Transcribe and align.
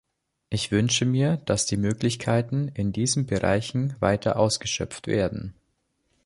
Ich 0.49 0.71
wünsche 0.71 1.05
mir, 1.05 1.37
dass 1.37 1.67
die 1.67 1.77
Möglichkeiten 1.77 2.69
in 2.69 2.91
diesen 2.91 3.27
Bereichen 3.27 3.95
weiter 3.99 4.39
ausgeschöpft 4.39 5.05
werden. 5.05 5.53